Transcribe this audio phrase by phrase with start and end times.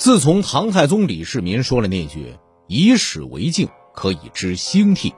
[0.00, 5.14] 自从唐太宗李世民说了那句“以史为镜，可以知兴替”，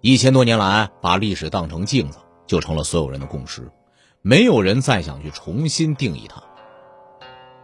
[0.00, 2.16] 一千多年来，把历史当成镜子，
[2.46, 3.70] 就成了所有人的共识，
[4.22, 6.42] 没有人再想去重新定义它。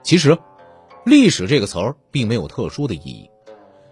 [0.03, 0.37] 其实，
[1.07, 3.31] 历史这个词儿并没有特殊的意义。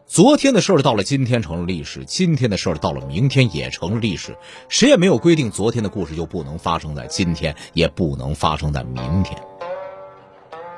[0.06, 4.36] 昨天的事儿到了今天成了历史，今天的事儿到了明天也成了历史。
[4.68, 9.42] 谁也没有规定昨天的故事就不能发生在今天，也不能发生在明天。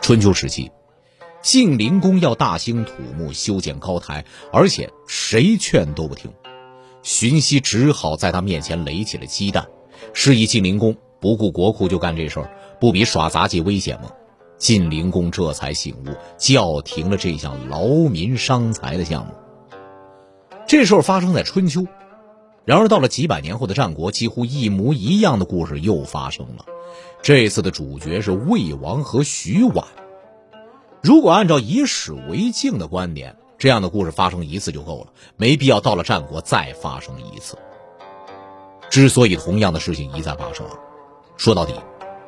[0.01, 0.71] 春秋时期，
[1.45, 6.33] 晋灵公要大兴土木，修建高台，而且谁劝都不听。
[7.03, 9.69] 荀息只好在他面前垒起了鸡蛋，
[10.15, 14.09] 示意晋灵公不顾国库就干这事儿，不比耍杂技危险吗？
[14.57, 19.35] 晋灵公这才醒悟，叫停了这项劳民伤财的项目。
[20.67, 21.87] 这事儿发生在春秋，
[22.65, 26.65] 然而到了几百年后的战国，几乎一模一样的故事又发生了。
[27.23, 29.87] 这次的主角是魏王和徐婉。
[31.05, 37.59] 如果按照以史为镜的观点，这样的故事发生一次就够了，没必要到了战国再发生一次。
[38.89, 40.67] 之所以同样的事情一再发生，
[41.37, 41.75] 说到底。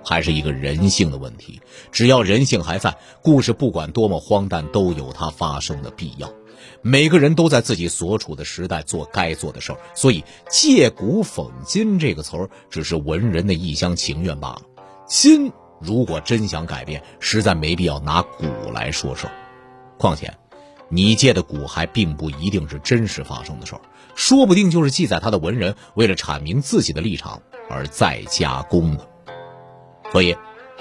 [0.08, 1.60] 还是一个人性的问题。
[1.91, 6.32] 只要人性还在，故事不管多么荒诞，都有它发生的必要。
[6.80, 14.62] 每个人都在自己所处的时代做该做的事儿，所以“借古讽今”这个词儿只是文人的一厢情愿罢了。
[15.08, 19.32] 今如果真想改变，实在没必要拿古来说事儿。
[19.98, 20.34] 况且，
[20.88, 23.80] 你借的古还并不一定是真实发生的事儿，
[24.14, 29.08] 说不定就是记载他的文人为了阐明自己的立场而再加工的。
[30.12, 30.36] 所以，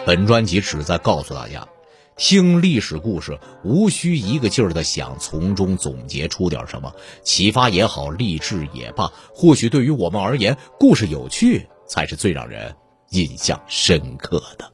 [0.06, 1.68] 本专辑旨在告诉大家，
[2.16, 12.76] 听历史故事无需一个劲儿的想从中总结出点什么，启发也好，励志也罢，或许对于我们而言，故事有趣才是最让人
[13.10, 14.72] 印象深刻的。